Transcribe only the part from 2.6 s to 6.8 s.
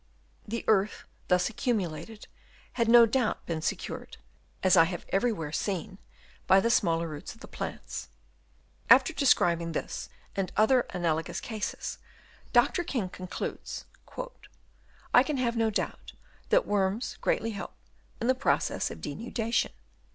had no doubt been secured (as I have everywhere seen) by the